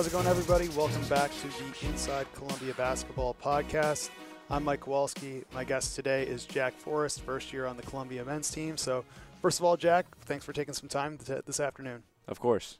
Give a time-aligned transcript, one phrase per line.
[0.00, 0.66] How's it going, everybody?
[0.70, 4.08] Welcome back to the Inside Columbia Basketball Podcast.
[4.48, 5.44] I'm Mike Kowalski.
[5.52, 8.78] My guest today is Jack Forrest, first year on the Columbia men's team.
[8.78, 9.04] So,
[9.42, 12.04] first of all, Jack, thanks for taking some time t- this afternoon.
[12.26, 12.78] Of course.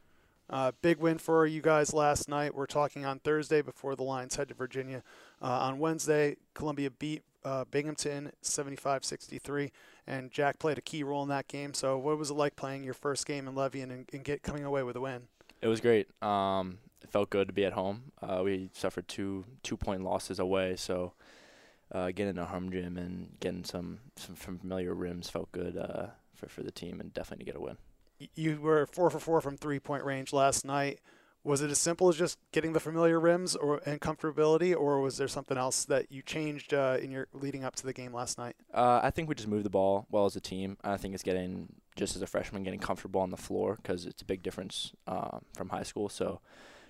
[0.48, 2.54] Uh, big win for you guys last night.
[2.54, 5.02] We're talking on Thursday before the Lions head to Virginia.
[5.42, 9.72] Uh, on Wednesday, Columbia beat uh, Binghamton 75 63,
[10.06, 11.74] and Jack played a key role in that game.
[11.74, 14.64] So, what was it like playing your first game in Levien and, and get, coming
[14.64, 15.24] away with a win?
[15.60, 16.08] It was great.
[16.22, 18.12] Um, it felt good to be at home.
[18.22, 21.12] Uh, we suffered two two point losses away, so
[21.92, 26.48] uh, getting a home gym and getting some some familiar rims felt good uh, for
[26.48, 27.76] for the team, and definitely to get a win.
[28.34, 31.00] You were four for four from three point range last night.
[31.42, 35.16] Was it as simple as just getting the familiar rims or and comfortability, or was
[35.16, 38.36] there something else that you changed uh, in your leading up to the game last
[38.36, 38.56] night?
[38.74, 40.76] Uh, I think we just moved the ball well as a team.
[40.84, 44.22] I think it's getting just as a freshman getting comfortable on the floor because it's
[44.22, 46.08] a big difference uh, from high school.
[46.10, 46.40] So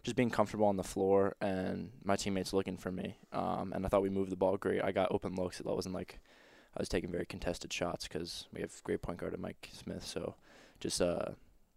[0.02, 3.16] just being comfortable on the floor and my teammates looking for me.
[3.32, 4.82] Um, and I thought we moved the ball great.
[4.82, 5.60] I got open looks.
[5.60, 6.20] It wasn't like
[6.76, 10.04] I was taking very contested shots because we have great point guard at Mike Smith.
[10.04, 10.34] So
[10.78, 11.30] just uh,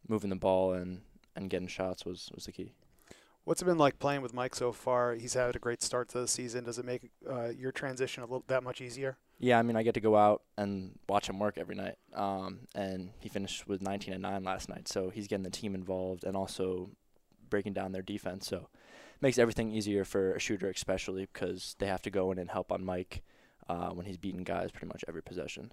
[0.08, 1.02] moving the ball and,
[1.36, 2.72] and getting shots was, was the key.
[3.46, 5.16] What's it been like playing with Mike so far?
[5.16, 6.64] He's had a great start to the season.
[6.64, 9.18] Does it make uh, your transition a little that much easier?
[9.38, 11.96] Yeah, I mean, I get to go out and watch him work every night.
[12.14, 15.76] Um, and he finished with 19 and 9 last night, so he's getting the team
[15.76, 16.92] involved and also
[17.54, 18.48] breaking down their defense.
[18.48, 22.40] So it makes everything easier for a shooter, especially because they have to go in
[22.40, 23.22] and help on Mike
[23.70, 25.72] uh, when he's beating guys pretty much every possession.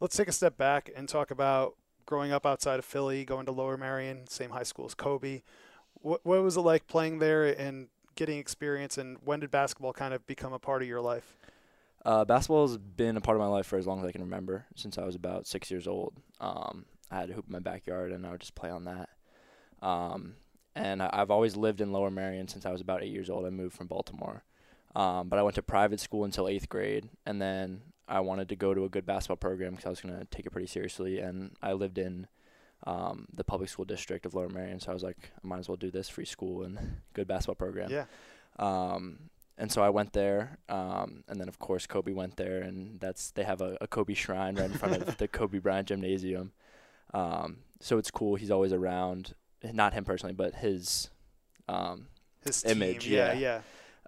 [0.00, 3.52] Let's take a step back and talk about growing up outside of Philly, going to
[3.52, 5.42] Lower Merion, same high school as Kobe.
[5.94, 10.12] What, what was it like playing there and getting experience, and when did basketball kind
[10.12, 11.36] of become a part of your life?
[12.04, 14.22] Uh, basketball has been a part of my life for as long as I can
[14.22, 16.14] remember, since I was about six years old.
[16.40, 19.10] Um, I had a hoop in my backyard, and I would just play on that.
[19.82, 20.34] Um,
[20.74, 23.46] and I've always lived in Lower Merion since I was about eight years old.
[23.46, 24.44] I moved from Baltimore.
[24.94, 28.56] Um, but I went to private school until eighth grade, and then I wanted to
[28.56, 31.20] go to a good basketball program because I was going to take it pretty seriously.
[31.20, 32.26] And I lived in
[32.86, 35.68] um, the public school district of Lower Merion, so I was like, I might as
[35.68, 36.78] well do this free school and
[37.14, 37.90] good basketball program.
[37.90, 38.06] Yeah.
[38.58, 42.98] Um, and so I went there, um, and then of course Kobe went there, and
[42.98, 46.52] that's they have a, a Kobe shrine right in front of the Kobe Bryant Gymnasium.
[47.12, 48.36] Um, so it's cool.
[48.36, 51.10] He's always around not him personally, but his
[51.68, 52.06] um,
[52.44, 53.04] his image.
[53.04, 53.14] Team.
[53.14, 53.60] Yeah, yeah.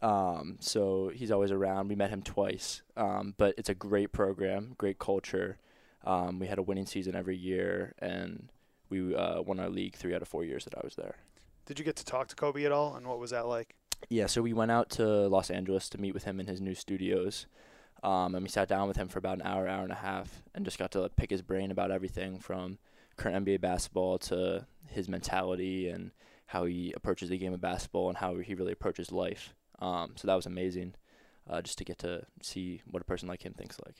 [0.02, 1.88] Um, so he's always around.
[1.88, 5.58] We met him twice, um, but it's a great program, great culture.
[6.04, 8.50] Um, we had a winning season every year, and
[8.88, 11.16] we uh, won our league three out of four years that I was there.
[11.66, 13.76] Did you get to talk to Kobe at all, and what was that like?
[14.08, 16.74] Yeah, so we went out to Los Angeles to meet with him in his new
[16.74, 17.46] studios.
[18.02, 20.42] Um, and we sat down with him for about an hour, hour and a half,
[20.54, 22.78] and just got to pick his brain about everything from
[23.22, 26.10] current NBA basketball to his mentality and
[26.46, 29.54] how he approaches the game of basketball and how he really approaches life.
[29.78, 30.94] Um, so that was amazing,
[31.48, 33.96] uh, just to get to see what a person like him thinks like.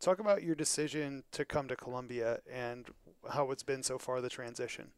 [0.00, 2.86] Talk about your decision to come to Columbia and
[3.30, 4.90] how it's been so far the transition.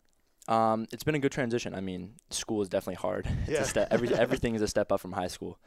[0.48, 1.74] Um, it's been a good transition.
[1.74, 3.26] I mean, school is definitely hard.
[3.26, 3.32] Yeah.
[3.48, 5.58] it's a step, every, everything is a step up from high school.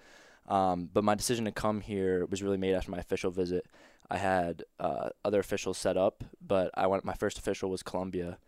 [0.48, 3.66] Um, but my decision to come here was really made after my official visit.
[4.10, 7.06] I had uh, other officials set up, but I went.
[7.06, 8.40] My first official was Columbia,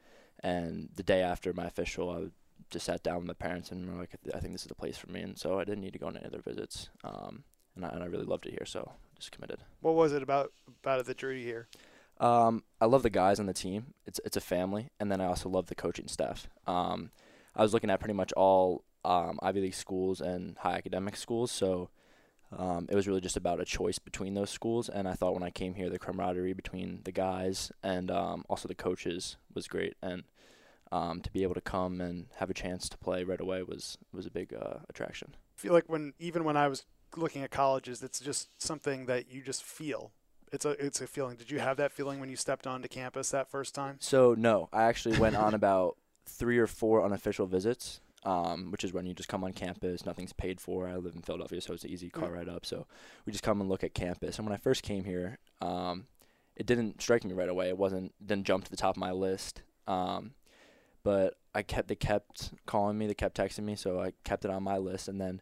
[0.41, 2.27] and the day after my official, I
[2.71, 4.97] just sat down with my parents and were like, "I think this is the place
[4.97, 7.43] for me." And so I didn't need to go on any other visits, um,
[7.75, 9.59] and I and I really loved it here, so just committed.
[9.81, 10.51] What was it about
[10.83, 11.67] about it that drew you here?
[12.19, 13.93] Um, I love the guys on the team.
[14.05, 16.47] It's it's a family, and then I also love the coaching staff.
[16.65, 17.11] Um,
[17.55, 21.51] I was looking at pretty much all um, Ivy League schools and high academic schools,
[21.51, 21.89] so
[22.57, 24.89] um, it was really just about a choice between those schools.
[24.89, 28.67] And I thought when I came here, the camaraderie between the guys and um, also
[28.67, 30.23] the coaches was great, and
[30.91, 33.97] um, to be able to come and have a chance to play right away was
[34.13, 35.35] was a big uh, attraction.
[35.57, 36.85] I feel like when even when I was
[37.15, 40.11] looking at colleges, it's just something that you just feel.
[40.51, 41.37] It's a it's a feeling.
[41.37, 43.97] Did you have that feeling when you stepped onto campus that first time?
[43.99, 45.95] So no, I actually went on about
[46.25, 50.33] three or four unofficial visits, um, which is when you just come on campus, nothing's
[50.33, 50.87] paid for.
[50.87, 52.33] I live in Philadelphia, so it's an easy car Mm.
[52.33, 52.65] ride up.
[52.65, 52.85] So
[53.25, 54.37] we just come and look at campus.
[54.37, 56.07] And when I first came here, um,
[56.55, 57.69] it didn't strike me right away.
[57.69, 59.61] It wasn't didn't jump to the top of my list.
[59.87, 60.33] Um,
[61.03, 64.51] but I kept they kept calling me, they kept texting me, so I kept it
[64.51, 65.07] on my list.
[65.07, 65.41] And then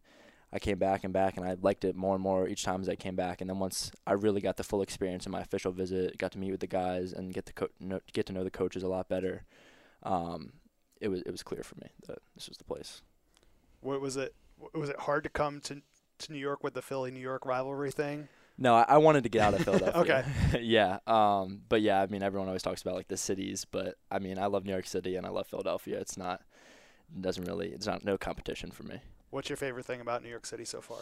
[0.52, 2.90] I came back and back, and I liked it more and more each time as
[2.90, 3.42] I came back.
[3.42, 6.40] And then once I really got the full experience in my official visit, got to
[6.40, 9.10] meet with the guys and get the co- get to know the coaches a lot
[9.10, 9.44] better.
[10.04, 10.54] Um,
[11.00, 13.02] it was it was clear for me that this was the place.
[13.82, 14.34] What was it?
[14.74, 15.82] Was it hard to come to
[16.20, 18.28] to New York with the Philly New York rivalry thing?
[18.58, 20.02] No, I, I wanted to get out of Philadelphia.
[20.02, 20.24] Okay.
[20.62, 21.00] yeah.
[21.08, 21.62] Um.
[21.70, 24.48] But yeah, I mean, everyone always talks about like the cities, but I mean, I
[24.48, 26.00] love New York City and I love Philadelphia.
[26.00, 26.42] It's not
[27.20, 29.00] doesn't really it's not no competition for me.
[29.32, 31.00] What's your favorite thing about New York City so far?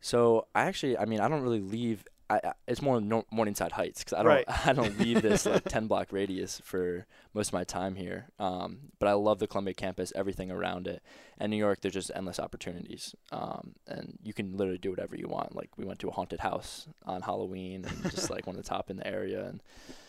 [0.00, 2.04] So I actually, I mean, I don't really leave.
[2.28, 4.44] I, I it's more no, Morningside Heights because I don't Right.
[4.66, 8.26] I don't leave this like ten block radius for most of my time here.
[8.38, 11.02] Um, but I love the Columbia campus, everything around it,
[11.38, 11.80] and New York.
[11.80, 15.54] There's just endless opportunities, um, and you can literally do whatever you want.
[15.54, 18.68] Like we went to a haunted house on Halloween, and just like one of the
[18.68, 19.62] top in the area, and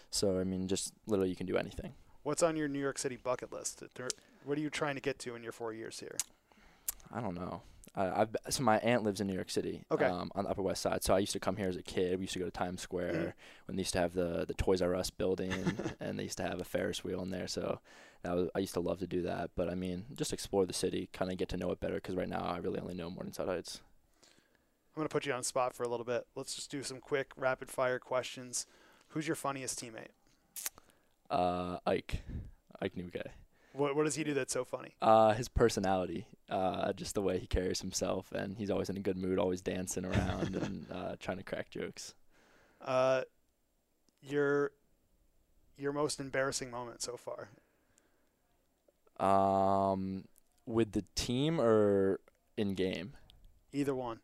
[0.10, 1.94] so I mean, just literally you can do anything.
[2.24, 3.84] What's on your New York City bucket list?
[4.44, 6.18] What are you trying to get to in your four years here?
[7.14, 7.62] I don't know.
[7.98, 10.06] I, I've so my aunt lives in New York City, Okay.
[10.06, 11.04] um, on the Upper West Side.
[11.04, 12.18] So I used to come here as a kid.
[12.20, 13.34] We used to go to Times Square Mhm.
[13.66, 15.52] when they used to have the the Toys R Us building,
[16.00, 17.48] and they used to have a Ferris wheel in there.
[17.48, 17.80] So
[18.22, 19.50] that was, I used to love to do that.
[19.56, 21.96] But I mean, just explore the city, kind of get to know it better.
[21.96, 23.82] Because right now I really only know Morningside Heights.
[24.96, 26.26] I'm going to put you on spot for a little bit.
[26.36, 28.66] Let's just do some quick rapid fire questions.
[29.10, 30.08] Who's your funniest teammate?
[31.30, 32.22] Uh, Ike,
[32.82, 33.28] Ike Nweke.
[33.78, 34.96] What, what does he do that's so funny?
[35.02, 39.00] Uh, his personality, uh, just the way he carries himself, and he's always in a
[39.00, 42.16] good mood, always dancing around and uh, trying to crack jokes.
[42.84, 43.22] Uh,
[44.22, 44.72] your
[45.78, 47.50] your most embarrassing moment so far?
[49.20, 50.26] Um,
[50.66, 52.20] with the team or
[52.58, 53.14] in game?
[53.74, 54.20] Either one.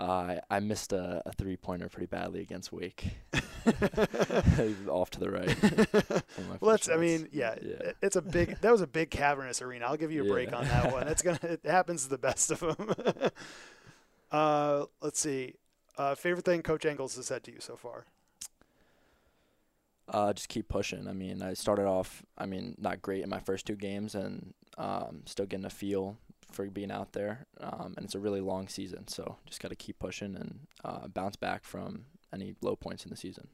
[0.00, 3.08] Uh, I missed a, a three pointer pretty badly against Wake.
[4.88, 5.48] Off to the right.
[5.62, 5.76] One
[6.38, 6.88] of my Well, that's.
[6.88, 7.92] I mean, yeah, Yeah.
[8.00, 8.58] it's a big.
[8.62, 9.84] That was a big cavernous arena.
[9.84, 11.06] I'll give you a break on that one.
[11.08, 11.38] It's gonna.
[11.42, 12.94] It happens to the best of them.
[14.32, 15.54] uh, let's see.
[15.98, 18.06] Uh, favorite thing Coach Engles has said to you so far?
[20.08, 21.06] Uh, just keep pushing.
[21.06, 24.54] I mean, I started off, I mean, not great in my first two games, and
[24.78, 26.16] um, still getting a feel
[26.52, 27.46] for being out there.
[27.60, 31.08] Um, and it's a really long season, so just got to keep pushing and uh,
[31.08, 33.48] bounce back from any low points in the season.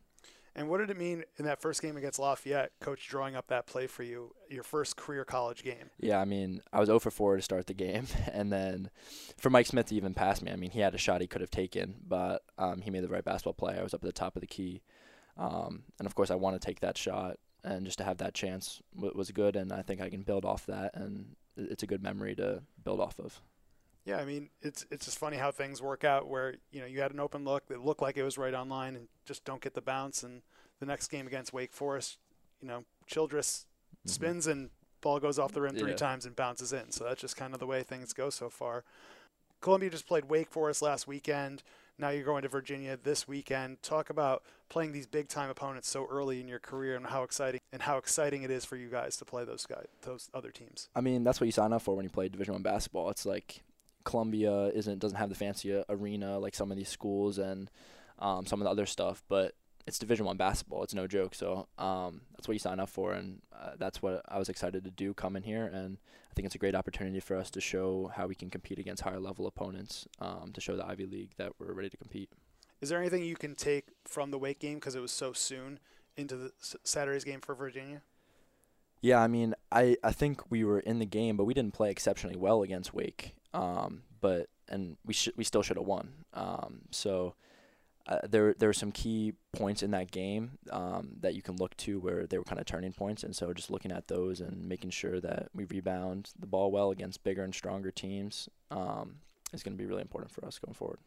[0.56, 3.66] And what did it mean in that first game against Lafayette, Coach drawing up that
[3.66, 5.90] play for you, your first career college game?
[6.00, 8.88] Yeah, I mean, I was 0 for 4 to start the game, and then
[9.37, 11.42] for Mike Smith to even pass me, I mean, he had a shot he could
[11.42, 13.78] have taken, but um, he made the right basketball play.
[13.78, 14.81] I was up at the top of the key,
[15.37, 18.32] um, and of course, I want to take that shot, and just to have that
[18.32, 22.03] chance was good, and I think I can build off that, and it's a good
[22.03, 23.41] memory to build off of.
[24.05, 27.00] Yeah, I mean, it's it's just funny how things work out where, you know, you
[27.00, 29.61] had an open look that looked like it was right on line and just don't
[29.61, 30.43] get the bounce and
[30.79, 32.19] the next game against Wake Forest,
[32.61, 33.67] you know, Childress
[34.06, 34.11] Mhm.
[34.11, 34.70] spins and
[35.00, 35.97] ball goes off the rim three Yeah.
[35.97, 36.93] times and bounces in.
[36.93, 38.85] So that's just kind of the way things go so far.
[39.61, 41.62] Columbia just played Wake Forest last weekend.
[41.98, 43.82] Now you're going to Virginia this weekend.
[43.82, 47.60] Talk about playing these big time opponents so early in your career and how exciting
[47.72, 50.88] and how exciting it is for you guys to play those guys, those other teams.
[50.94, 53.10] I mean, that's what you sign up for when you play Division One basketball.
[53.10, 53.62] It's like
[54.04, 57.70] Columbia isn't doesn't have the fancy arena like some of these schools and
[58.19, 59.54] um, some of the other stuff, but
[59.87, 60.83] it's Division One basketball.
[60.83, 61.35] It's no joke.
[61.35, 64.85] So um, that's what you sign up for, and uh, that's what I was excited
[64.85, 65.67] to do coming here.
[65.67, 65.99] And
[66.31, 69.03] I think it's a great opportunity for us to show how we can compete against
[69.03, 72.31] higher level opponents, um, to show the Ivy League that we're ready to compete.
[72.81, 75.79] Is there anything you can take from the Wake game because it was so soon
[76.17, 78.03] into the S- Saturday's game for Virginia?
[79.00, 81.91] Yeah, I mean, I, I think we were in the game, but we didn't play
[81.91, 83.35] exceptionally well against Wake.
[83.55, 86.12] Um, but and we should we still should have won.
[86.35, 87.35] Um, so
[88.08, 91.76] uh, there there were some key points in that game um, that you can look
[91.76, 94.68] to where they were kind of turning points, and so just looking at those and
[94.68, 99.16] making sure that we rebound the ball well against bigger and stronger teams um,
[99.52, 100.98] is going to be really important for us going forward.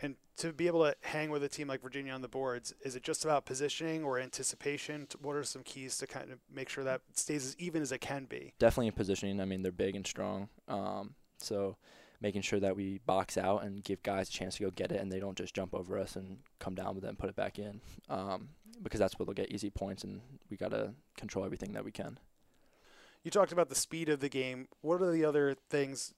[0.00, 2.94] And to be able to hang with a team like Virginia on the boards, is
[2.94, 5.08] it just about positioning or anticipation?
[5.20, 8.00] What are some keys to kind of make sure that stays as even as it
[8.00, 8.54] can be?
[8.58, 9.40] definitely in positioning.
[9.40, 10.48] I mean, they're big and strong.
[10.68, 11.76] Um, so
[12.20, 15.00] making sure that we box out and give guys a chance to go get it,
[15.00, 17.36] and they don't just jump over us and come down with it and put it
[17.36, 17.80] back in.
[18.08, 18.48] Um,
[18.82, 20.20] because that's where they'll get easy points, and
[20.50, 22.18] we gotta control everything that we can.
[23.24, 24.68] You talked about the speed of the game.
[24.80, 26.14] What are the other things?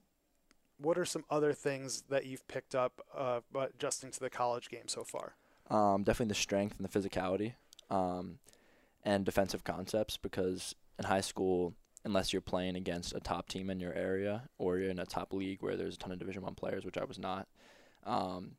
[0.79, 4.89] What are some other things that you've picked up uh, adjusting to the college game
[4.89, 5.35] so far?
[5.71, 7.55] Um, definitely the strength and the physicality,
[7.91, 8.39] um,
[9.05, 10.17] and defensive concepts.
[10.17, 14.79] Because in high school, unless you're playing against a top team in your area or
[14.79, 17.05] you're in a top league where there's a ton of Division One players, which I
[17.05, 17.47] was not,
[18.05, 18.53] um,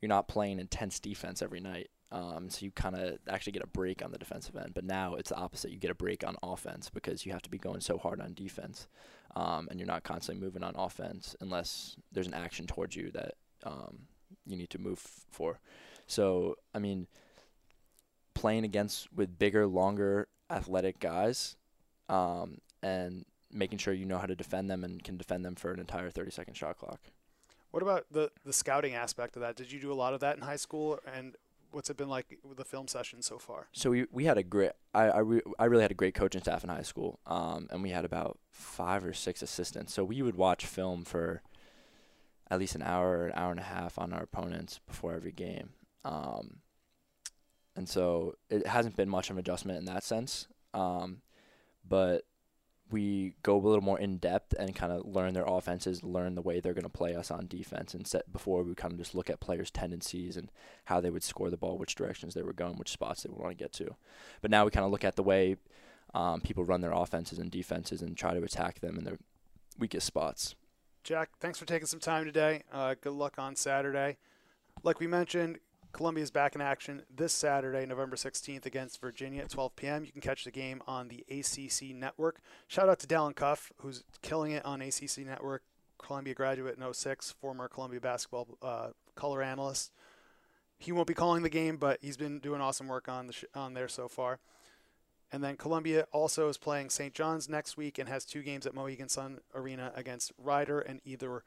[0.00, 1.88] you're not playing intense defense every night.
[2.10, 4.74] Um, so you kind of actually get a break on the defensive end.
[4.74, 5.70] But now it's the opposite.
[5.70, 8.34] You get a break on offense because you have to be going so hard on
[8.34, 8.86] defense,
[9.34, 13.36] um, and you're not constantly moving on offense unless there's an action towards you that
[13.64, 14.00] um,
[14.44, 14.98] you need to move
[15.30, 15.58] for.
[16.06, 17.06] So I mean,
[18.34, 21.56] playing against with bigger, longer, athletic guys,
[22.10, 25.72] um, and making sure you know how to defend them and can defend them for
[25.72, 27.00] an entire 30 second shot clock.
[27.70, 29.56] What about the the scouting aspect of that?
[29.56, 31.00] Did you do a lot of that in high school?
[31.14, 31.36] And
[31.70, 33.68] what's it been like with the film session so far?
[33.72, 36.42] So we we had a great I I, re, I really had a great coaching
[36.42, 37.18] staff in high school.
[37.26, 39.94] Um, and we had about five or six assistants.
[39.94, 41.42] So we would watch film for
[42.50, 45.70] at least an hour, an hour and a half on our opponents before every game.
[46.04, 46.58] Um,
[47.74, 50.48] and so it hasn't been much of an adjustment in that sense.
[50.74, 51.22] Um,
[51.88, 52.26] but
[52.92, 56.42] we go a little more in depth and kind of learn their offenses, learn the
[56.42, 59.14] way they're going to play us on defense, and set before we kind of just
[59.14, 60.50] look at players' tendencies and
[60.84, 63.38] how they would score the ball, which directions they were going, which spots they would
[63.38, 63.94] want to get to.
[64.40, 65.56] But now we kind of look at the way
[66.14, 69.18] um, people run their offenses and defenses and try to attack them in their
[69.78, 70.54] weakest spots.
[71.04, 72.62] Jack, thanks for taking some time today.
[72.72, 74.18] Uh, good luck on Saturday.
[74.82, 75.58] Like we mentioned,
[75.92, 80.04] Columbia is back in action this Saturday, November 16th, against Virginia at 12 p.m.
[80.04, 82.40] You can catch the game on the ACC network.
[82.66, 85.62] Shout out to Dalen Cuff, who's killing it on ACC network.
[85.98, 89.92] Columbia graduate in 06, former Columbia basketball uh, color analyst.
[90.78, 93.44] He won't be calling the game, but he's been doing awesome work on the sh-
[93.54, 94.40] on there so far.
[95.30, 97.14] And then Columbia also is playing St.
[97.14, 101.44] John's next week and has two games at Mohegan Sun Arena against Rider and either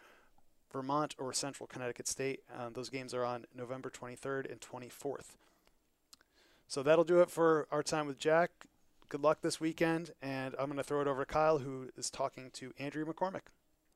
[0.75, 2.41] Vermont or Central Connecticut State.
[2.53, 5.37] Um, those games are on November 23rd and 24th.
[6.67, 8.51] So that'll do it for our time with Jack.
[9.07, 12.09] Good luck this weekend, and I'm going to throw it over to Kyle, who is
[12.09, 13.47] talking to Andrea McCormick.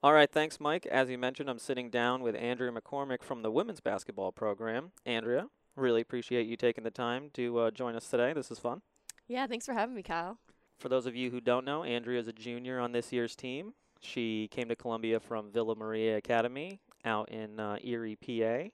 [0.01, 0.86] All right, thanks, Mike.
[0.86, 4.91] As you mentioned, I'm sitting down with Andrea McCormick from the women's basketball program.
[5.05, 8.31] Andrea, really appreciate you taking the time to uh, join us today.
[8.31, 8.83] This is fun.
[9.27, 10.38] Yeah, thanks for having me, Kyle.
[10.77, 13.74] For those of you who don't know, Andrea is a junior on this year's team.
[13.99, 18.69] She came to Columbia from Villa Maria Academy out in uh, Erie, PA.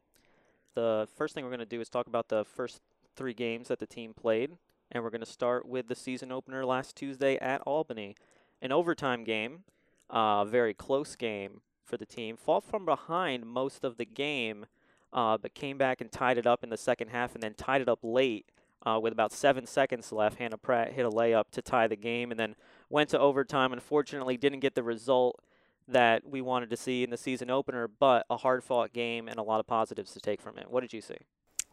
[0.75, 2.81] The first thing we're going to do is talk about the first
[3.15, 4.51] three games that the team played,
[4.91, 8.15] and we're going to start with the season opener last Tuesday at Albany.
[8.61, 9.63] An overtime game,
[10.09, 12.37] a uh, very close game for the team.
[12.37, 14.65] Fought from behind most of the game,
[15.13, 17.81] uh, but came back and tied it up in the second half and then tied
[17.81, 18.51] it up late
[18.85, 20.37] uh, with about seven seconds left.
[20.37, 22.55] Hannah Pratt hit a layup to tie the game and then
[22.89, 23.73] went to overtime.
[23.73, 25.41] Unfortunately, didn't get the result
[25.87, 29.37] that we wanted to see in the season opener, but a hard fought game and
[29.37, 30.69] a lot of positives to take from it.
[30.69, 31.17] What did you see?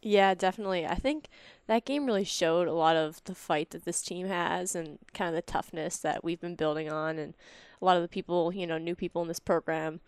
[0.02, 0.84] Yeah, definitely.
[0.84, 1.28] I think
[1.68, 5.28] that game really showed a lot of the fight that this team has and kind
[5.28, 7.18] of the toughness that we've been building on.
[7.18, 7.34] And
[7.80, 10.00] a lot of the people, you know, new people in this program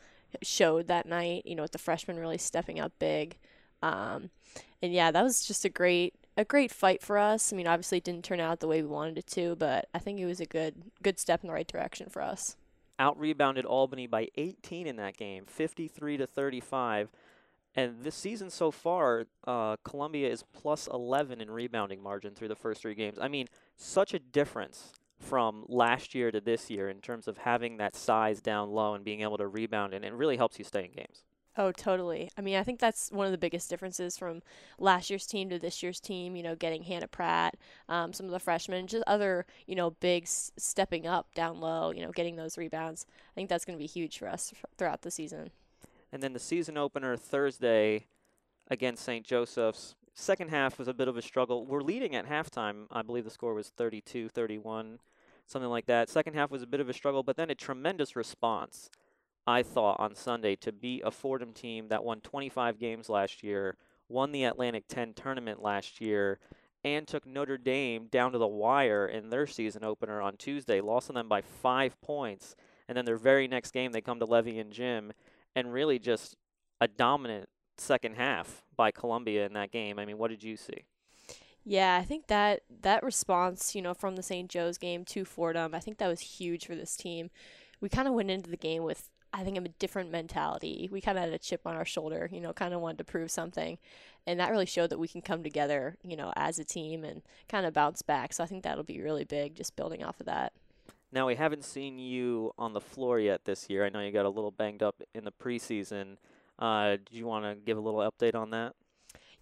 [0.42, 3.36] showed that night, you know, with the freshmen really stepping up big.
[3.82, 4.30] Um,
[4.82, 7.52] and yeah, that was just a great a great fight for us.
[7.52, 9.98] I mean, obviously it didn't turn out the way we wanted it to, but I
[9.98, 12.56] think it was a good good step in the right direction for us.
[12.98, 17.10] Out rebounded Albany by 18 in that game, 53 to 35.
[17.76, 22.54] And this season so far, uh, Columbia is plus 11 in rebounding margin through the
[22.54, 23.18] first three games.
[23.20, 27.78] I mean, such a difference from last year to this year in terms of having
[27.78, 30.84] that size down low and being able to rebound, and it really helps you stay
[30.84, 31.24] in games.
[31.56, 32.30] Oh, totally.
[32.36, 34.42] I mean, I think that's one of the biggest differences from
[34.78, 36.34] last year's team to this year's team.
[36.34, 37.56] You know, getting Hannah Pratt,
[37.88, 42.02] um, some of the freshmen, just other, you know, big stepping up down low, you
[42.02, 43.06] know, getting those rebounds.
[43.08, 45.50] I think that's going to be huge for us throughout the season.
[46.12, 48.06] And then the season opener Thursday
[48.68, 49.24] against St.
[49.24, 49.94] Joseph's.
[50.14, 51.66] Second half was a bit of a struggle.
[51.66, 52.86] We're leading at halftime.
[52.90, 55.00] I believe the score was 32 31,
[55.46, 56.08] something like that.
[56.08, 58.90] Second half was a bit of a struggle, but then a tremendous response
[59.46, 63.76] I thought on Sunday to beat a Fordham team that won 25 games last year,
[64.08, 66.38] won the Atlantic 10 tournament last year,
[66.82, 71.12] and took Notre Dame down to the wire in their season opener on Tuesday, lost
[71.12, 72.56] them by five points.
[72.88, 75.12] And then their very next game, they come to Levien Gym,
[75.56, 76.36] and really just
[76.80, 77.48] a dominant
[77.78, 79.98] second half by Columbia in that game.
[79.98, 80.84] I mean, what did you see?
[81.64, 84.50] Yeah, I think that that response, you know, from the St.
[84.50, 87.30] Joe's game to Fordham, I think that was huge for this team.
[87.80, 90.88] We kind of went into the game with I think I'm a different mentality.
[90.92, 93.04] We kind of had a chip on our shoulder, you know, kind of wanted to
[93.04, 93.78] prove something.
[94.28, 97.20] And that really showed that we can come together, you know, as a team and
[97.48, 98.32] kind of bounce back.
[98.32, 100.52] So I think that'll be really big just building off of that.
[101.10, 103.84] Now, we haven't seen you on the floor yet this year.
[103.84, 106.16] I know you got a little banged up in the preseason.
[106.56, 108.74] Uh, do you want to give a little update on that?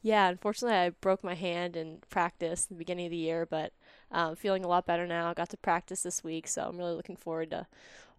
[0.03, 3.73] Yeah, unfortunately, I broke my hand in practice at the beginning of the year, but
[4.11, 5.31] um, feeling a lot better now.
[5.31, 7.69] I got to practice this week, so I'm really looking forward to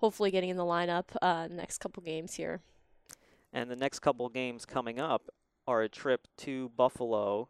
[0.04, 2.60] hopefully getting in the lineup uh, next couple games here.
[3.54, 5.30] And the next couple games coming up
[5.66, 7.48] are a trip to Buffalo,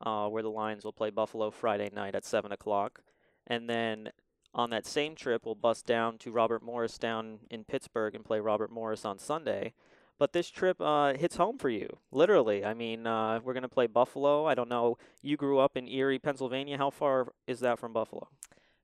[0.00, 3.00] uh, where the Lions will play Buffalo Friday night at 7 o'clock.
[3.44, 4.10] And then
[4.54, 8.38] on that same trip, we'll bust down to Robert Morris down in Pittsburgh and play
[8.38, 9.72] Robert Morris on Sunday.
[10.16, 12.64] But this trip uh, hits home for you, literally.
[12.64, 14.46] I mean, uh, we're going to play Buffalo.
[14.46, 14.96] I don't know.
[15.22, 16.78] You grew up in Erie, Pennsylvania.
[16.78, 18.28] How far is that from Buffalo?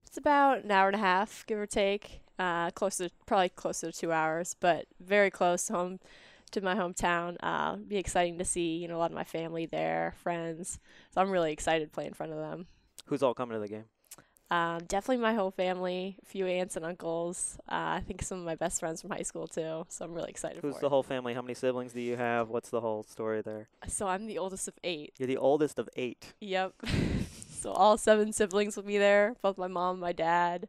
[0.05, 2.22] It's about an hour and a half, give or take.
[2.39, 6.01] Uh, close to probably closer to two hours, but very close home
[6.51, 7.37] to my hometown.
[7.43, 10.79] Uh, be exciting to see you know a lot of my family there, friends.
[11.15, 12.67] So I'm really excited to play in front of them.
[13.07, 13.85] Who's all coming to the game?
[14.53, 17.57] Um, definitely my whole family, a few aunts and uncles.
[17.71, 19.87] Uh, I think some of my best friends from high school too.
[19.89, 20.91] So I'm really excited Who's the it.
[20.91, 21.33] whole family?
[21.33, 22.51] How many siblings do you have?
[22.51, 23.69] What's the whole story there?
[23.89, 25.15] So I'm the oldest of eight.
[25.19, 26.35] You're the oldest of eight.
[26.41, 26.75] Yep.
[27.51, 29.37] so all seven siblings will be there.
[29.41, 30.69] Both my mom, my dad.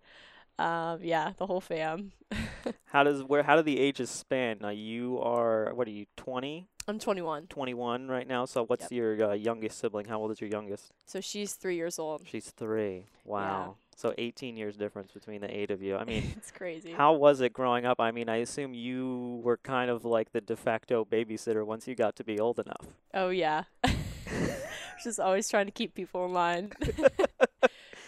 [0.60, 2.12] Um, yeah, the whole fam.
[2.86, 4.58] How does where how do the ages span?
[4.62, 8.46] Now you are what are you 20, I'm 21, 21 right now?
[8.46, 8.92] So what's Yep.
[8.92, 10.06] your uh, youngest sibling?
[10.08, 10.92] How old is your youngest?
[11.06, 12.22] so she's three years old.
[12.28, 13.06] She's 3.
[13.26, 13.76] Wow.
[13.96, 15.96] So 18 years difference between the 8 of you.
[15.96, 16.92] I mean, it's crazy.
[16.92, 18.00] how was it growing up?
[18.00, 21.96] I mean, I assume you were kind of like the de facto babysitter once you
[21.96, 22.88] got to be old enough.
[23.14, 23.64] Oh yeah.
[25.04, 26.72] Just always trying to keep people in line.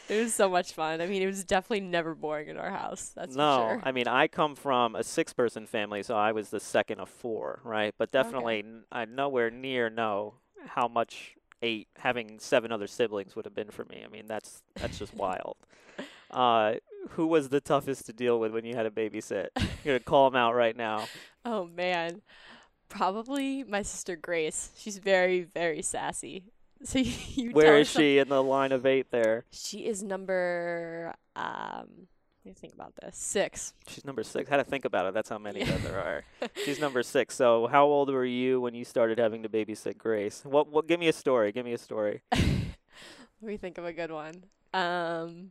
[0.09, 1.01] It was so much fun.
[1.01, 3.11] I mean, it was definitely never boring in our house.
[3.15, 3.81] That's no, for sure.
[3.83, 7.59] I mean I come from a six-person family, so I was the second of four,
[7.63, 7.93] right?
[7.97, 10.35] But definitely, n I nowhere near know
[10.67, 14.03] how much eight having seven other siblings would have been for me.
[14.05, 15.57] I mean that's that's just wild.
[16.31, 16.73] Uh,
[17.11, 19.49] who was the toughest to deal with when you had a babysit?
[19.85, 21.07] You're gonna call them out right now.
[21.45, 22.23] Oh man,
[22.89, 24.71] probably my sister Grace.
[24.75, 26.51] She's very very sassy.
[26.83, 29.07] So you, you Where her is she in the line of eight?
[29.11, 32.07] There, She is number um.
[32.43, 33.17] Let me think about this.
[33.17, 33.73] Six.
[33.87, 34.47] she's number six.
[34.47, 35.15] Had to think about it.
[35.15, 36.23] That's how many that there are.
[36.63, 37.33] She's number six.
[37.33, 40.43] So how old were you when you started having to babysit Grace?
[40.45, 40.67] What?
[40.67, 40.87] What?
[40.87, 41.51] Give me a story.
[41.51, 42.21] Give me a story.
[42.31, 42.43] Let
[43.41, 44.43] me think of a good one.
[44.75, 45.49] Um,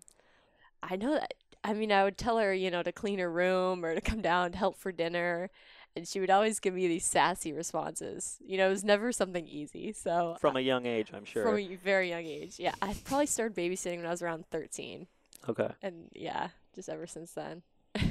[0.85, 1.35] I know that.
[1.65, 4.21] I mean, I would tell her, you know, to clean her room or to come
[4.21, 5.51] down to help for dinner,
[5.97, 8.39] and she would always give me these sassy responses.
[8.45, 9.93] You know, it was never something easy.
[9.93, 11.45] So From a young age, I'm sure.
[11.45, 15.07] from a very young age, yeah, I probably started babysitting when I was around thirteen,
[15.49, 15.69] okay.
[15.83, 17.63] and yeah, just ever since then.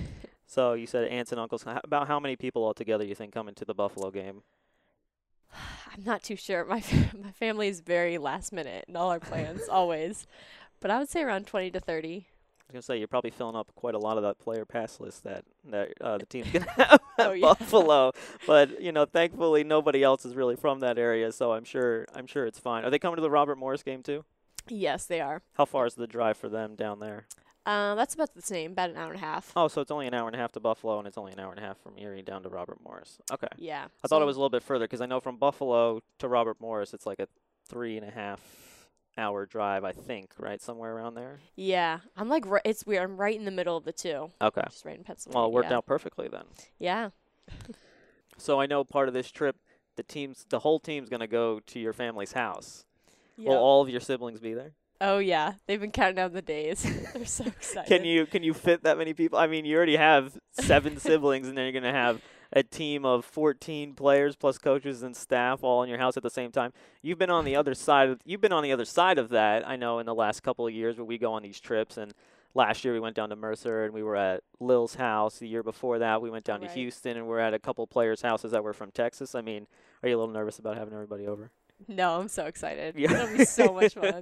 [0.45, 1.65] So you said aunts and uncles.
[1.65, 4.43] About how many people altogether you think come into the Buffalo game?
[5.51, 6.63] I'm not too sure.
[6.65, 6.83] My
[7.23, 10.27] my family is very last minute in all our plans, always.
[10.79, 12.27] But I would say around twenty to thirty.
[12.69, 14.99] I was gonna say you're probably filling up quite a lot of that player pass
[14.99, 17.41] list that that uh, the team's gonna have at Oh, yeah.
[17.41, 18.11] Buffalo.
[18.47, 22.25] But you know, thankfully nobody else is really from that area, so I'm sure I'm
[22.27, 22.83] sure it's fine.
[22.85, 24.23] Are they coming to the Robert Morris game too?
[24.69, 25.41] Yes, they are.
[25.53, 27.27] How far is the drive for them down there?
[27.65, 29.51] Um, that's about the same, about an hour and a half.
[29.55, 31.39] Oh, so it's only an hour and a half to Buffalo, and it's only an
[31.39, 33.19] hour and a half from Erie down to Robert Morris.
[33.31, 33.47] Okay.
[33.57, 33.85] Yeah.
[34.03, 36.59] I thought it was a little bit further because I know from Buffalo to Robert
[36.59, 37.27] Morris, it's like a
[37.69, 38.41] three and a half
[39.17, 40.61] hour drive, I think, right?
[40.61, 41.39] Somewhere around there.
[41.55, 43.03] Yeah, I'm like it's weird.
[43.03, 44.61] I'm right in the middle of the two, Okay.
[44.69, 45.39] just right in Pennsylvania.
[45.39, 45.77] Well, it worked yeah.
[45.77, 46.45] out perfectly then.
[46.79, 47.09] Yeah.
[48.35, 49.57] So I know part of this trip,
[49.95, 52.83] the team's, the whole team's going to go to your family's house.
[53.37, 54.73] Will all of your siblings be there?
[55.01, 56.81] oh yeah, they've been counting down the days.
[57.13, 57.87] They're so excited.
[57.87, 59.37] Can you can you fit that many people?
[59.37, 62.21] I mean, you already have seven siblings, and then you're going to have
[62.55, 66.29] a team of 14 players plus coaches and staff all in your house at the
[66.29, 66.71] same time.
[67.01, 68.09] You've been on the other side.
[68.09, 69.67] Of, you've been on the other side of that.
[69.67, 72.13] I know in the last couple of years where we go on these trips, and
[72.53, 75.39] last year we went down to Mercer and we were at Lil's house.
[75.39, 76.69] The year before that, we went down Right.
[76.69, 79.33] to Houston and we're at a couple players' houses that were from Texas.
[79.33, 79.65] I mean,
[80.03, 81.49] are you a little nervous about having everybody over?
[81.87, 82.93] No, I'm so excited.
[82.95, 83.11] Yeah.
[83.11, 84.21] It'll be so much fun.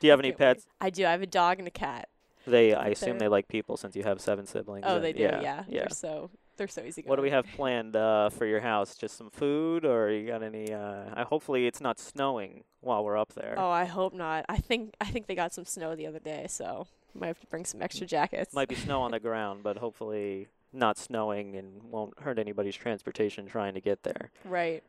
[0.00, 0.54] Do you have any Can't wait.
[0.56, 0.66] pets?
[0.80, 1.04] I do.
[1.06, 2.08] I have a dog and a cat.
[2.46, 4.84] They, I assume they're- they like people since you have seven siblings.
[4.88, 5.20] Oh, they do.
[5.22, 5.64] Yeah, Yeah.
[5.68, 5.80] yeah.
[5.80, 7.02] They're so they're so easy.
[7.06, 8.94] What do we have planned uh, for your house?
[8.96, 10.72] Just some food, or you got any?
[10.72, 13.54] Uh, I hopefully it's not snowing while we're up there.
[13.56, 14.44] Oh, I hope not.
[14.48, 17.46] I think I think they got some snow the other day, so might have to
[17.46, 18.54] bring some extra jackets.
[18.54, 23.46] Might be snow on the ground, but hopefully not snowing and won't hurt anybody's transportation
[23.46, 24.30] trying to get there.
[24.44, 24.82] right.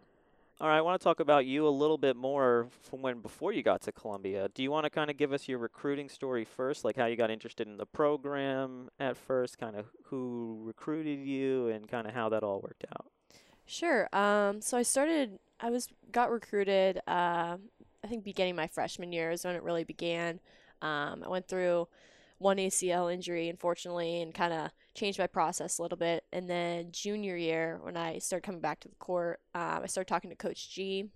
[0.63, 3.51] All right, I want to talk about you a little bit more from when before
[3.51, 4.47] you got to Columbia.
[4.53, 7.17] Do you want to kind of give us your recruiting story first, like how you
[7.17, 12.13] got interested in the program at first, kind of who recruited you, and kind of
[12.13, 13.07] how that all worked out?
[13.65, 14.07] Sure.
[14.13, 15.37] Um, so I started.
[15.59, 17.01] I was got recruited.
[17.09, 17.57] Uh,
[18.01, 20.39] I think beginning my freshman year is when it really began.
[20.81, 21.89] Um, I went through
[22.37, 26.23] one ACL injury, unfortunately, and kind of changed my process a little bit.
[26.31, 30.07] And then junior year, when I started coming back to the court, um, I started
[30.07, 31.09] talking to Coach G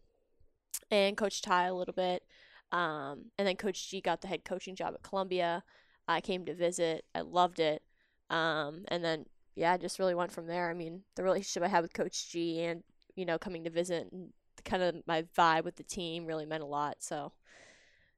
[0.91, 2.23] and Coach Ty a little bit.
[2.71, 5.63] Um, and then Coach G got the head coaching job at Columbia.
[6.08, 7.06] I came to visit.
[7.13, 7.84] I loved it.
[8.30, 9.25] Um, and then
[9.58, 10.69] yeah, I just really went from there.
[10.69, 12.84] I mean, the relationship I had with Coach G and,
[13.15, 14.32] you know, coming to visit and
[14.63, 16.97] kind of my vibe with the team really meant a lot.
[16.99, 17.32] So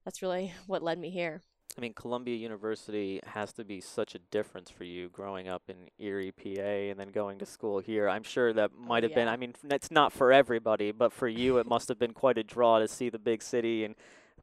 [0.03, 1.41] that's really what led me here.
[1.77, 5.75] I mean, Columbia University has to be such a difference for you growing up in
[5.99, 8.10] Erie, PA, and then going to school here.
[8.10, 9.27] I'm sure that oh, might have been.
[9.27, 12.43] I mean, it's not for everybody, but for you, it must have been quite a
[12.43, 13.95] draw to see the big city and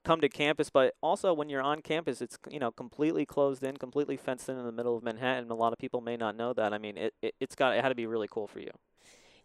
[0.04, 0.70] come to campus.
[0.70, 4.56] But also, when you're on campus, it's, you know, completely closed in, completely fenced in
[4.56, 5.50] in the middle of Manhattan.
[5.50, 6.72] A lot of people may not know that.
[6.72, 8.70] I mean, it, it, it's got, it had to be really cool for you.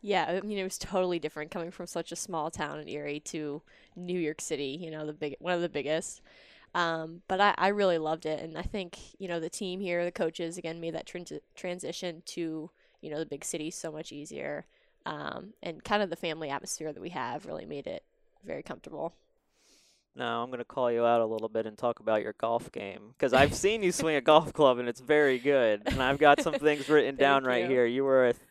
[0.04, 3.20] Yeah, I mean it was totally different coming from such a small town in Erie
[3.26, 3.62] to
[3.96, 4.78] New York City.
[4.82, 6.22] You know, the big one of the biggest.
[6.74, 10.06] Um, but I, I really loved it, and I think you know the team here,
[10.06, 12.70] the coaches, again made that transi- transition to
[13.02, 14.66] you know the big city so much easier,
[15.06, 18.04] um, and kind of the family atmosphere that we have really made it
[18.46, 19.14] very comfortable.
[20.16, 22.72] Now I'm going to call you out a little bit and talk about your golf
[22.72, 25.84] game because I've seen you swing a golf club and it's very good.
[25.86, 27.70] And I've got some things written down right you.
[27.70, 27.86] here.
[27.86, 28.46] You were a th-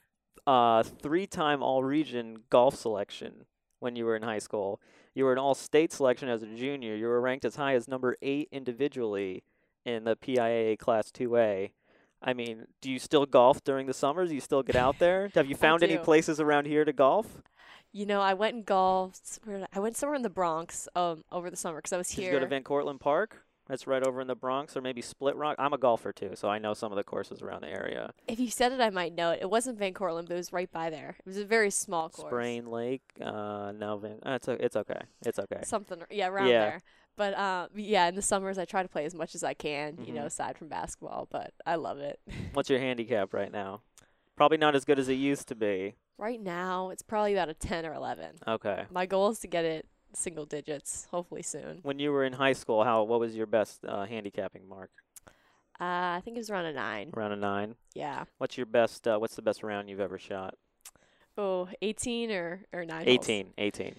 [0.47, 3.45] uh, three-time All-Region golf selection
[3.79, 4.81] when you were in high school.
[5.15, 6.95] You were an All-State selection as a junior.
[6.95, 9.43] You were ranked as high as number eight individually
[9.85, 11.71] in the PIAA Class 2A.
[12.23, 14.29] I mean, do you still golf during the summers?
[14.29, 15.31] Do you still get out there?
[15.35, 17.43] Have you found any places around here to golf?
[17.93, 19.41] You know, I went and golfed.
[19.73, 22.33] I, went somewhere in the Bronx um, over the summer because I was Did here.
[22.33, 23.45] you go to Van Cortlandt Park?
[23.71, 25.55] That's right over in the Bronx, or maybe Split Rock.
[25.59, 28.13] I'm a golfer too, so I know some of the courses around the area.
[28.27, 29.39] if you said it, I might know it.
[29.43, 31.17] It wasn't Van Cortlandt, but it was right by there.
[31.21, 32.29] It was a very small course.
[32.29, 33.03] Sprain Lake.
[33.21, 34.19] Uh, no, Van.
[34.27, 35.01] Uh, it's it's okay.
[35.25, 35.61] It's okay.
[35.65, 36.61] Something, yeah, around Yeah.
[36.65, 36.81] there.
[37.17, 39.99] But uh, yeah, in the summers I try to play as much as I can,
[40.05, 40.27] you know, Mhm.
[40.27, 41.29] aside from basketball.
[41.31, 42.19] But I love it.
[42.55, 43.83] What's your handicap right now?
[44.37, 45.95] Probably not as good as it used to be.
[46.19, 48.37] right now, it's probably about a ten or eleven.
[48.49, 48.85] Okay.
[48.91, 51.81] My goal is to get it single digits, hopefully soon.
[51.83, 54.91] When you were in high school, how what was your best uh, handicapping mark?
[55.81, 57.11] Uh, I think it was around a nine.
[57.17, 57.75] Around a nine.
[57.95, 58.25] Yeah.
[58.39, 59.09] What's your best?
[59.09, 60.55] Uh, what's the best round you've ever shot?
[61.39, 63.05] Oh, 18 or or nine.
[63.07, 63.19] holes?
[63.29, 63.55] 18.
[63.57, 63.95] 18.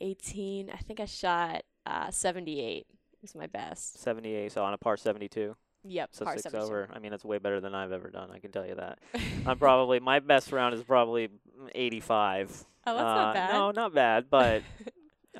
[0.00, 0.70] 18.
[0.70, 2.86] I think I shot uh 78.
[3.22, 3.98] Was my best.
[4.00, 4.50] 78.
[4.52, 5.54] So on a par 72.
[5.84, 6.08] Yep.
[6.12, 6.64] So par six 72.
[6.64, 6.88] over.
[6.92, 8.30] I mean, that's way better than I've ever done.
[8.30, 8.98] I can tell you that.
[9.46, 11.28] I'm probably my best round is probably
[11.74, 12.64] 85.
[12.86, 13.52] Oh, that's Uh, not bad.
[13.52, 14.62] No, not bad, but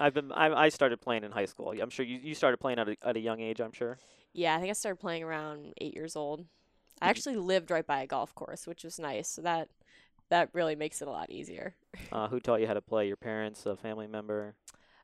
[0.00, 1.74] I've been I, I started playing in high school.
[1.80, 3.60] I'm sure you, you started playing at a, at a young age.
[3.60, 3.98] I'm sure.
[4.32, 6.46] Yeah, I think I started playing around eight years old.
[7.02, 9.28] I actually lived right by a golf course, which was nice.
[9.28, 9.68] So that
[10.30, 11.74] that really makes it a lot easier.
[12.12, 13.06] Uh, who taught you how to play?
[13.06, 14.56] Your parents, a family member?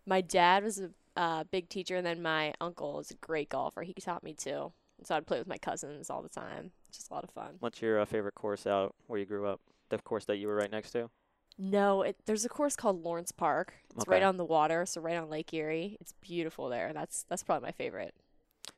[0.07, 3.83] My dad was a uh, big teacher, and then my uncle is a great golfer.
[3.83, 4.73] He taught me too.
[5.05, 6.73] So I'd play with my cousins all the time.
[6.91, 7.57] Just a lot of fun.
[7.61, 9.61] What's your uh, favorite course out where you grew up?
[9.89, 11.11] The course that you were right next to?
[11.59, 13.75] No, it, there's a course called Lawrence Park.
[13.95, 15.97] It's right on the water, so right on Lake Erie.
[16.01, 16.93] It's beautiful there.
[16.93, 18.15] That's that's probably my favorite.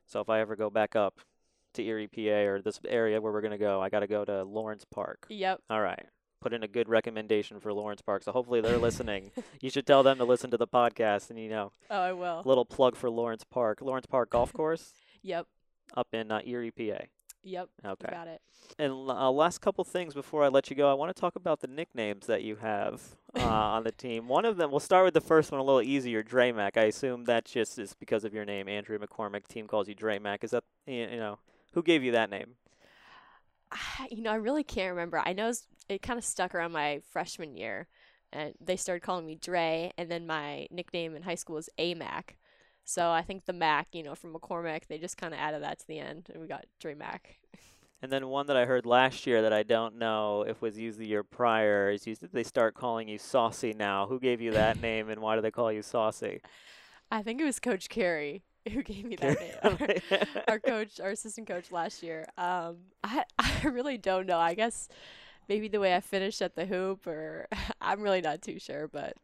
[0.05, 1.19] So if I ever go back up
[1.73, 4.43] to Erie, PA, or this area where we're gonna go, I got to go to
[4.43, 5.25] Lawrence Park.
[5.29, 5.61] Yep.
[5.69, 6.05] All right.
[6.41, 8.23] Put in a good recommendation for Lawrence Park.
[8.23, 9.31] So hopefully they're listening.
[9.61, 11.29] You should tell them to listen to the podcast.
[11.29, 12.41] And you know, Oh, I will.
[12.45, 13.81] little plug for Lawrence Park.
[13.81, 15.47] Lawrence Park Golf Course Yep.
[15.97, 17.03] up in uh, Erie, PA.
[17.43, 17.69] Yep.
[17.85, 18.09] Okay.
[18.11, 18.41] got it.
[18.77, 21.61] And uh, last couple things before I let you go, I want to talk about
[21.61, 23.01] the nicknames that you have
[23.35, 24.27] uh, on the team.
[24.27, 26.77] One of them, we'll start with the first one, a little easier, Dre Mac.
[26.77, 29.47] I assume that just is because of your name, Andrew McCormick.
[29.47, 30.43] Team calls you Dre Mac.
[30.43, 31.39] Is that you know
[31.73, 32.55] who gave you that name?
[33.71, 35.21] Ah, you know, I really can't remember.
[35.23, 35.51] I know
[35.87, 37.87] it kind of stuck around my freshman year,
[38.31, 42.35] and they started calling me Dre, and then my nickname in high school was AMAC.
[42.89, 45.77] So I think the Mac, you know, from McCormick, they just kind of added that
[45.77, 47.37] to the end, and we got Dre Mac.
[48.01, 50.99] And then one that I heard last year that I don't know if was used
[50.99, 54.07] the year prior is used, they start calling you Saucy now.
[54.07, 56.39] Who gave you that name and why do they call you Saucy?
[57.11, 60.27] I think it was Coach Carey who gave me that name.
[60.47, 62.25] our coach, our assistant coach last year.
[62.37, 64.39] Um, I I really don't know.
[64.39, 64.87] I guess
[65.49, 67.47] maybe the way I finished at the hoop, or
[67.81, 68.87] I'm really not too sure.
[68.87, 69.17] But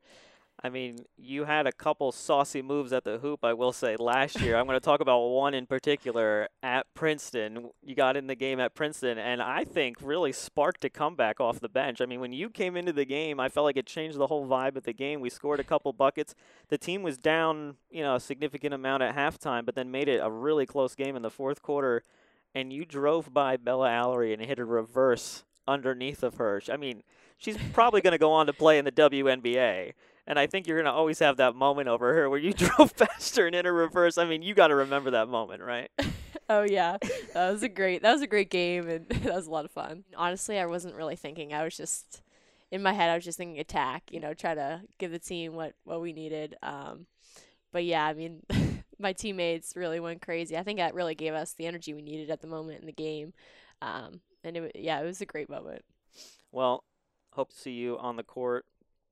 [0.65, 4.41] I mean, you had a couple saucy moves at the hoop, I will say, last
[4.41, 4.55] year.
[4.55, 7.69] I'm going to talk about one in particular at Princeton.
[7.83, 11.59] You got in the game at Princeton, and I think really sparked a comeback off
[11.59, 12.01] the bench.
[12.01, 14.47] I mean, when you came into the game, I felt like it changed the whole
[14.47, 15.21] vibe of the game.
[15.21, 16.33] We scored a couple buckets.
[16.69, 20.17] The team was down, you know, a significant amount at halftime, but then made it
[20.17, 22.01] a really close game in the fourth quarter.
[22.55, 26.59] And you drove by Bella Alarie and hit a reverse underneath of her.
[26.71, 27.03] I mean,
[27.37, 29.93] she's probably going to go on to play in the WNBA.
[30.27, 32.95] And I think you're going to always have that moment over her where you drove
[32.95, 34.17] past her and in a reverse.
[34.17, 35.91] I mean, you got to remember that moment, right?
[36.49, 36.97] oh yeah,
[37.33, 39.71] that was a great that was a great game, and that was a lot of
[39.71, 40.03] fun.
[40.15, 41.53] Honestly, I wasn't really thinking.
[41.53, 42.21] I was just
[42.71, 43.09] in my head.
[43.09, 44.03] I was just thinking attack.
[44.11, 46.55] You know, try to give the team what what we needed.
[46.61, 47.05] Um,
[47.71, 48.41] but yeah, I mean.
[48.97, 50.55] My teammates really went crazy.
[50.55, 52.93] I think that really gave us the energy we needed at the moment in the
[52.93, 53.33] game,
[53.81, 55.83] um, and it, yeah, it was a great moment.
[56.53, 56.85] Well,
[57.33, 58.65] hope to see you on the court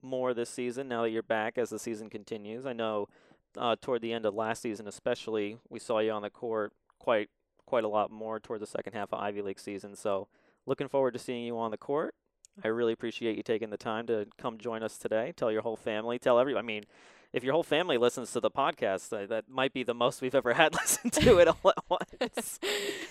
[0.04, 2.66] more this season now that you're back as the season continues.
[2.66, 3.08] I know
[3.56, 7.30] uh, toward the end of last season, especially, we saw you on the court quite
[7.66, 9.96] quite a lot more toward the second half of Ivy League season.
[9.96, 10.28] So,
[10.66, 12.14] looking forward to seeing you on the court.
[12.62, 15.32] I really appreciate you taking the time to come join us today.
[15.36, 16.64] Tell your whole family, tell everyone.
[16.64, 16.84] I mean,
[17.32, 20.36] if your whole family listens to the podcast, uh, that might be the most we've
[20.36, 22.60] ever had listen to it all at once.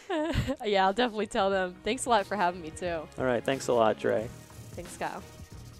[0.65, 1.75] yeah, I'll definitely tell them.
[1.83, 3.01] Thanks a lot for having me too.
[3.17, 4.29] all right, thanks a lot, Dre.
[4.75, 5.21] Thanks, Kyle.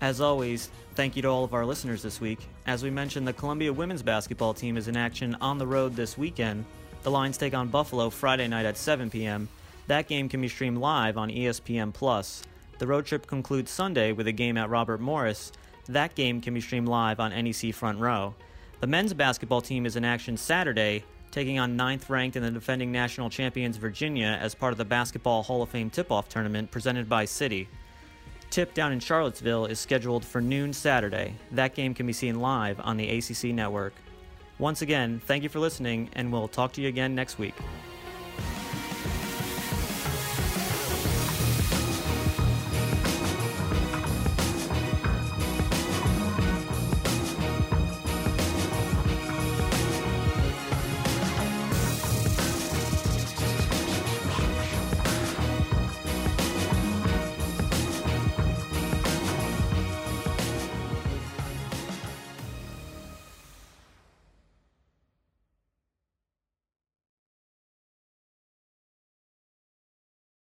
[0.03, 2.39] As always, thank you to all of our listeners this week.
[2.67, 6.17] As we mentioned, the Columbia women's basketball team is in action on the road this
[6.17, 6.65] weekend.
[7.03, 9.47] The Lions take on Buffalo Friday night at 7 p.m.
[9.87, 12.43] That game can be streamed live on ESPN Plus.
[12.79, 15.53] The road trip concludes Sunday with a game at Robert Morris.
[15.87, 18.35] That game can be streamed live on NEC Front Row.
[18.81, 22.91] The men's basketball team is in action Saturday, taking on ninth ranked and the defending
[22.91, 27.07] national champions Virginia as part of the Basketball Hall of Fame tip off tournament presented
[27.07, 27.69] by City.
[28.53, 31.33] Tip down in Charlottesville is scheduled for noon Saturday.
[31.53, 33.95] That game can be seen live on the ACC network.
[34.59, 37.55] Once again, thank you for listening, and we'll talk to you again next week.